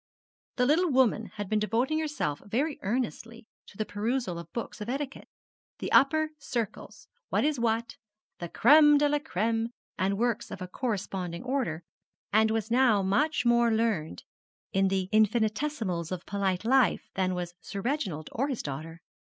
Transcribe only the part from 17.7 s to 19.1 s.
Reginald or his daughter.